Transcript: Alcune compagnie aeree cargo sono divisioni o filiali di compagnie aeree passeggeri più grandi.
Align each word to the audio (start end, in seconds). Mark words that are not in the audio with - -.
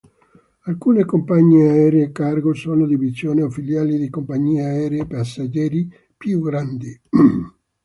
Alcune 0.61 1.05
compagnie 1.05 1.69
aeree 1.69 2.11
cargo 2.11 2.55
sono 2.55 2.87
divisioni 2.87 3.43
o 3.43 3.51
filiali 3.51 3.99
di 3.99 4.09
compagnie 4.09 4.63
aeree 4.63 5.05
passeggeri 5.05 5.87
più 6.17 6.41
grandi. 6.41 6.99